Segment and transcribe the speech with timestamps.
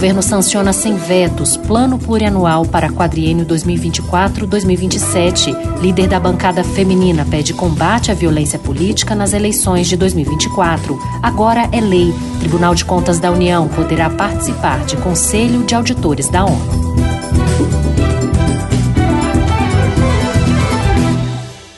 [0.00, 5.78] Governo sanciona sem vetos plano plurianual para quadriênio 2024-2027.
[5.78, 10.98] Líder da bancada feminina pede combate à violência política nas eleições de 2024.
[11.22, 12.14] Agora é lei.
[12.38, 16.80] Tribunal de Contas da União poderá participar de Conselho de Auditores da ONU.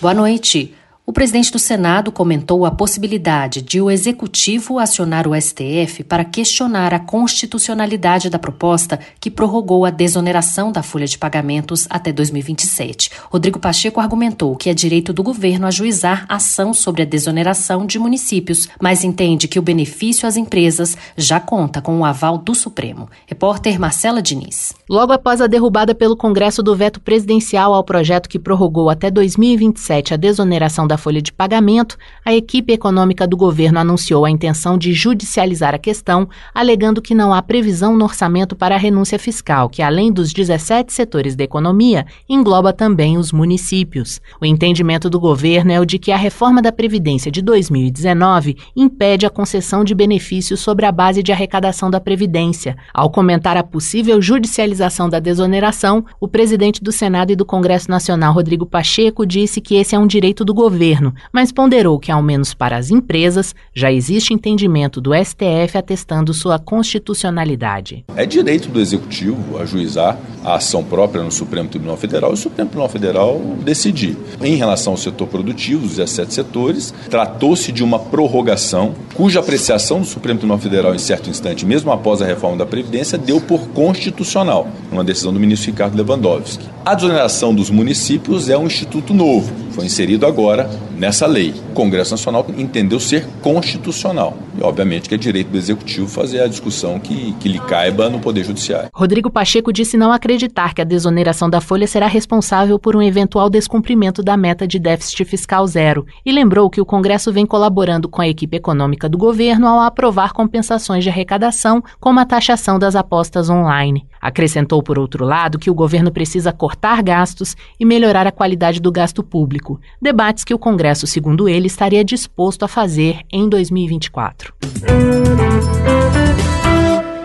[0.01, 0.73] Boa noite.
[1.05, 6.95] O presidente do Senado comentou a possibilidade de o executivo acionar o STF para questionar
[6.95, 13.11] a constitucionalidade da proposta que prorrogou a desoneração da folha de pagamentos até 2027.
[13.29, 18.69] Rodrigo Pacheco argumentou que é direito do governo ajuizar ação sobre a desoneração de municípios,
[18.81, 23.11] mas entende que o benefício às empresas já conta com o aval do Supremo.
[23.27, 24.73] Repórter Marcela Diniz.
[24.89, 30.15] Logo após a derrubada pelo Congresso do veto presidencial ao projeto que prorrogou até 2027
[30.15, 34.93] a desoneração da folha de pagamento, a equipe econômica do governo anunciou a intenção de
[34.93, 39.81] judicializar a questão, alegando que não há previsão no orçamento para a renúncia fiscal, que
[39.81, 44.21] além dos 17 setores da economia, engloba também os municípios.
[44.39, 49.25] O entendimento do governo é o de que a reforma da Previdência de 2019 impede
[49.25, 52.77] a concessão de benefícios sobre a base de arrecadação da Previdência.
[52.93, 58.35] Ao comentar a possível judicialização da desoneração, o presidente do Senado e do Congresso Nacional,
[58.35, 62.23] Rodrigo Pacheco, disse que esse é um direito do governo governo, mas ponderou que, ao
[62.23, 68.05] menos para as empresas, já existe entendimento do STF atestando sua constitucionalidade.
[68.17, 72.69] É direito do Executivo ajuizar a ação própria no Supremo Tribunal Federal e o Supremo
[72.69, 74.17] Tribunal Federal decidir.
[74.41, 80.07] Em relação ao setor produtivo, os 17 setores, tratou-se de uma prorrogação cuja apreciação do
[80.07, 84.67] Supremo Tribunal Federal, em certo instante, mesmo após a reforma da Previdência, deu por constitucional,
[84.91, 86.65] uma decisão do ministro Ricardo Lewandowski.
[86.85, 91.55] A desoneração dos municípios é um instituto novo, foi inserido agora nessa lei.
[91.71, 94.37] O Congresso Nacional entendeu ser constitucional.
[94.63, 98.45] Obviamente, que é direito do Executivo fazer a discussão que, que lhe caiba no Poder
[98.45, 98.91] Judiciário.
[98.95, 103.51] Rodrigo Pacheco disse não acreditar que a desoneração da Folha será responsável por um eventual
[103.51, 108.23] descumprimento da meta de déficit fiscal zero e lembrou que o Congresso vem colaborando com
[108.23, 113.51] a equipe econômica do governo ao aprovar compensações de arrecadação, como a taxação das apostas
[113.51, 114.07] online.
[114.21, 118.93] Acrescentou, por outro lado, que o governo precisa cortar gastos e melhorar a qualidade do
[118.93, 124.52] gasto público, debates que o Congresso, segundo ele, estaria disposto a fazer em 2024.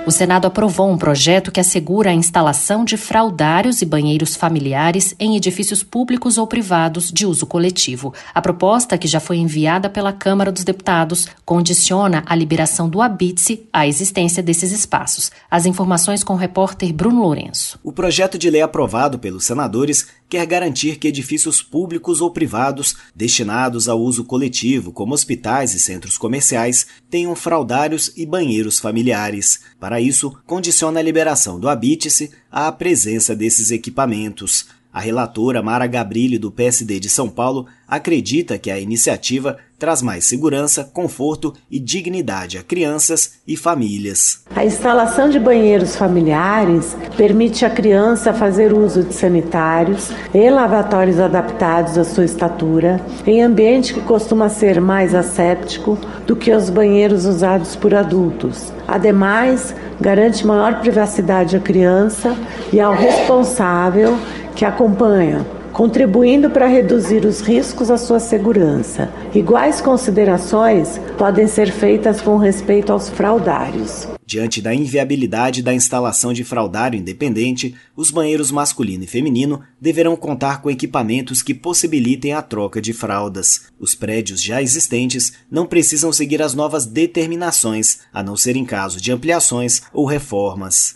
[0.07, 5.35] O Senado aprovou um projeto que assegura a instalação de fraudários e banheiros familiares em
[5.35, 8.13] edifícios públicos ou privados de uso coletivo.
[8.33, 13.67] A proposta, que já foi enviada pela Câmara dos Deputados, condiciona a liberação do Habite
[13.73, 15.29] à existência desses espaços.
[15.51, 17.77] As informações com o repórter Bruno Lourenço.
[17.83, 23.87] O projeto de lei aprovado pelos senadores quer garantir que edifícios públicos ou privados destinados
[23.87, 29.59] ao uso coletivo, como hospitais e centros comerciais, tenham fraudários e banheiros familiares.
[29.79, 34.67] Para isso, condiciona a liberação do habite-se à presença desses equipamentos.
[34.97, 40.25] A relatora Mara Gabrilli, do PSD de São Paulo, acredita que a iniciativa traz mais
[40.25, 44.43] segurança, conforto e dignidade a crianças e famílias.
[44.55, 51.95] A instalação de banheiros familiares permite à criança fazer uso de sanitários e lavatórios adaptados
[51.95, 57.75] à sua estatura, em ambiente que costuma ser mais asséptico do que os banheiros usados
[57.75, 58.73] por adultos.
[58.87, 62.35] Ademais, garante maior privacidade à criança
[62.73, 64.17] e ao responsável
[64.57, 69.13] que acompanha, contribuindo para reduzir os riscos à sua segurança.
[69.35, 74.07] Iguais considerações podem ser feitas com respeito aos fraudários.
[74.25, 80.61] Diante da inviabilidade da instalação de fraudário independente, os banheiros masculino e feminino deverão contar
[80.61, 83.67] com equipamentos que possibilitem a troca de fraldas.
[83.79, 88.99] Os prédios já existentes não precisam seguir as novas determinações, a não ser em caso
[88.99, 90.95] de ampliações ou reformas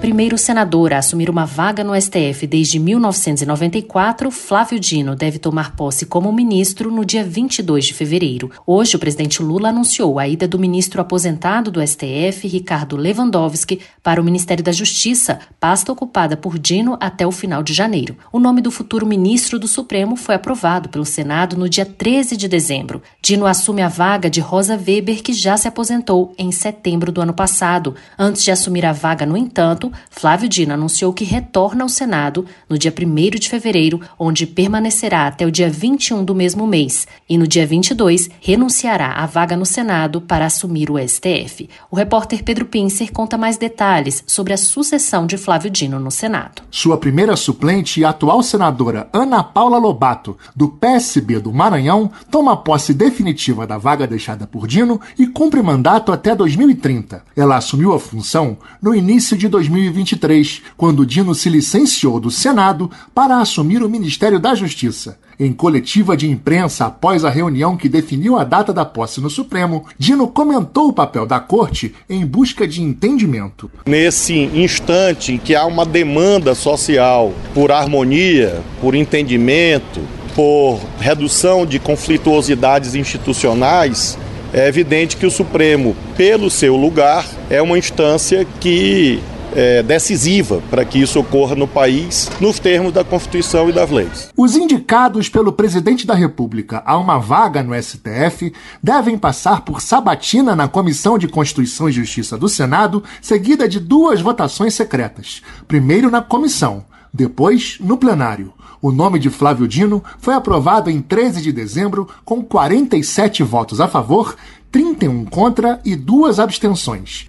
[0.00, 6.06] primeiro senador a assumir uma vaga no STF desde 1994, Flávio Dino deve tomar posse
[6.06, 8.50] como ministro no dia 22 de fevereiro.
[8.64, 14.20] Hoje, o presidente Lula anunciou a ida do ministro aposentado do STF, Ricardo Lewandowski, para
[14.20, 18.16] o Ministério da Justiça, pasta ocupada por Dino até o final de janeiro.
[18.32, 22.46] O nome do futuro ministro do Supremo foi aprovado pelo Senado no dia 13 de
[22.46, 23.02] dezembro.
[23.20, 27.34] Dino assume a vaga de Rosa Weber, que já se aposentou em setembro do ano
[27.34, 27.96] passado.
[28.16, 32.78] Antes de assumir a vaga, no entanto, Flávio Dino anunciou que retorna ao Senado no
[32.78, 37.46] dia 1 de fevereiro, onde permanecerá até o dia 21 do mesmo mês, e no
[37.46, 41.68] dia 22 renunciará à vaga no Senado para assumir o STF.
[41.90, 46.62] O repórter Pedro Pincer conta mais detalhes sobre a sucessão de Flávio Dino no Senado.
[46.70, 52.92] Sua primeira suplente e atual senadora Ana Paula Lobato, do PSB do Maranhão, toma posse
[52.92, 57.22] definitiva da vaga deixada por Dino e cumpre mandato até 2030.
[57.36, 63.38] Ela assumiu a função no início de 2023, quando Dino se licenciou do Senado para
[63.38, 65.18] assumir o Ministério da Justiça.
[65.38, 69.86] Em coletiva de imprensa após a reunião que definiu a data da posse no Supremo,
[69.96, 73.70] Dino comentou o papel da corte em busca de entendimento.
[73.86, 80.00] Nesse instante em que há uma demanda social por harmonia, por entendimento,
[80.34, 84.18] por redução de conflituosidades institucionais,
[84.52, 89.20] é evidente que o Supremo, pelo seu lugar, é uma instância que
[89.54, 94.30] é, decisiva para que isso ocorra no país, nos termos da Constituição e das leis.
[94.36, 98.52] Os indicados pelo presidente da República a uma vaga no STF
[98.82, 104.20] devem passar por sabatina na Comissão de Constituição e Justiça do Senado, seguida de duas
[104.20, 105.42] votações secretas.
[105.66, 108.52] Primeiro na comissão, depois no plenário.
[108.80, 113.88] O nome de Flávio Dino foi aprovado em 13 de dezembro com 47 votos a
[113.88, 114.36] favor,
[114.70, 117.26] 31 contra e duas abstenções.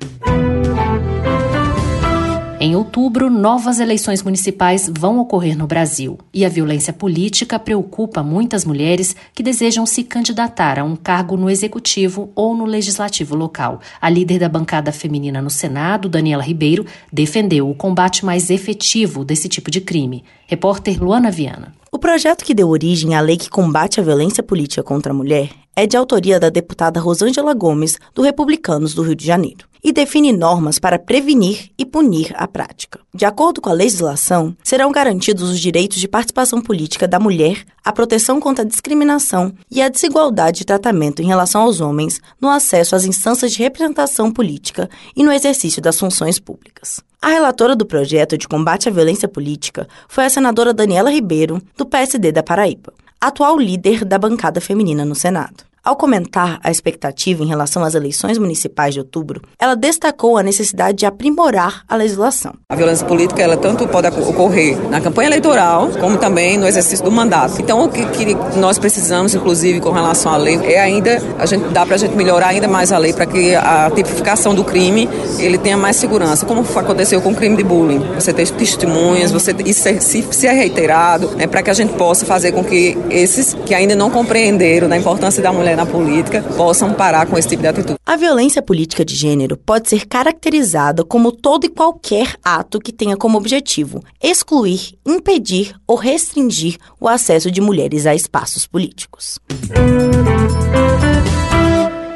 [2.61, 6.17] Em outubro, novas eleições municipais vão ocorrer no Brasil.
[6.33, 11.49] E a violência política preocupa muitas mulheres que desejam se candidatar a um cargo no
[11.49, 13.79] executivo ou no legislativo local.
[14.01, 19.47] A líder da bancada feminina no Senado, Daniela Ribeiro, defendeu o combate mais efetivo desse
[19.47, 20.25] tipo de crime.
[20.45, 21.78] Repórter Luana Viana.
[21.91, 25.49] O projeto que deu origem à lei que combate a violência política contra a mulher
[25.75, 30.31] é de autoria da deputada Rosângela Gomes, do Republicanos do Rio de Janeiro e define
[30.31, 32.99] normas para prevenir e punir a prática.
[33.13, 37.91] De acordo com a legislação, serão garantidos os direitos de participação política da mulher, a
[37.91, 42.95] proteção contra a discriminação e a desigualdade de tratamento em relação aos homens no acesso
[42.95, 47.01] às instâncias de representação política e no exercício das funções públicas.
[47.21, 51.85] A relatora do projeto de combate à violência política foi a senadora Daniela Ribeiro, do
[51.85, 55.68] PSD da Paraíba, atual líder da bancada feminina no Senado.
[55.89, 60.99] Ao comentar a expectativa em relação às eleições municipais de outubro, ela destacou a necessidade
[60.99, 62.53] de aprimorar a legislação.
[62.69, 67.11] A violência política ela tanto pode ocorrer na campanha eleitoral como também no exercício do
[67.11, 67.59] mandato.
[67.59, 71.69] Então o que, que nós precisamos, inclusive com relação à lei, é ainda a gente
[71.69, 75.09] dá para a gente melhorar ainda mais a lei para que a tipificação do crime
[75.39, 78.13] ele tenha mais segurança, como aconteceu com o crime de bullying.
[78.13, 81.93] Você tem testemunhas, você isso é, se, se é reiterado, né, para que a gente
[81.93, 86.43] possa fazer com que esses que ainda não compreenderam da importância da mulher na política
[86.57, 87.97] possam parar com esse tipo de atitude.
[88.05, 93.15] A violência política de gênero pode ser caracterizada como todo e qualquer ato que tenha
[93.15, 99.39] como objetivo excluir, impedir ou restringir o acesso de mulheres a espaços políticos.
[99.49, 100.78] Música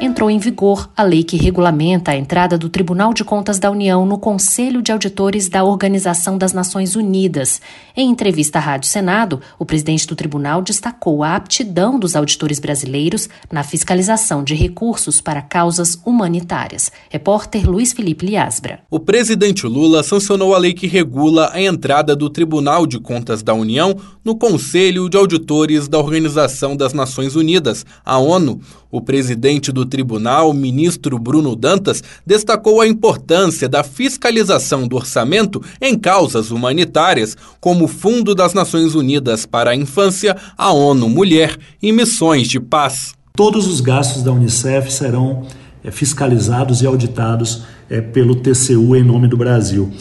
[0.04, 4.04] entrou em vigor a lei que regulamenta a entrada do Tribunal de Contas da União
[4.04, 7.60] no Conselho de Auditores da Organização das Nações Unidas.
[7.96, 13.30] Em entrevista à Rádio Senado, o presidente do tribunal destacou a aptidão dos auditores brasileiros
[13.50, 16.92] na fiscalização de recursos para causas humanitárias.
[17.08, 18.80] Repórter Luiz Felipe Liasbra.
[18.90, 23.54] O presidente Lula sancionou a lei que regula a entrada do Tribunal de Contas da
[23.54, 28.60] União no Conselho de Auditores da Organização das Nações Unidas, a ONU.
[28.90, 35.62] O presidente do tribunal, o ministro Bruno Dantas, destacou a importância da fiscalização do orçamento
[35.80, 41.56] em causas humanitárias, como o Fundo das Nações Unidas para a Infância, a ONU Mulher
[41.80, 43.14] e missões de paz.
[43.36, 45.46] Todos os gastos da Unicef serão
[45.84, 49.92] é, fiscalizados e auditados é, pelo TCU em nome do Brasil.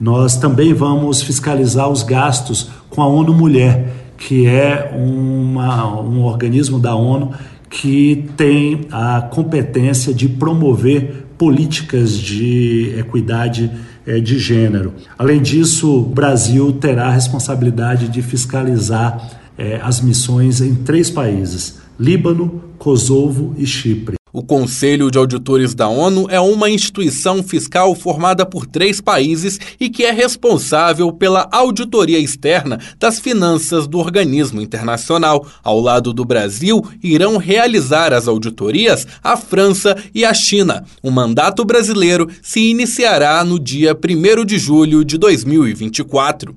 [0.00, 6.78] Nós também vamos fiscalizar os gastos com a ONU Mulher, que é uma, um organismo
[6.78, 7.32] da ONU
[7.72, 13.70] que tem a competência de promover políticas de equidade
[14.06, 14.92] eh, de gênero.
[15.18, 21.80] Além disso, o Brasil terá a responsabilidade de fiscalizar eh, as missões em três países:
[21.98, 24.21] Líbano, Kosovo e Chipre.
[24.32, 29.90] O Conselho de Auditores da ONU é uma instituição fiscal formada por três países e
[29.90, 35.46] que é responsável pela auditoria externa das finanças do organismo internacional.
[35.62, 40.84] Ao lado do Brasil, irão realizar as auditorias a França e a China.
[41.02, 46.56] O mandato brasileiro se iniciará no dia 1 de julho de 2024.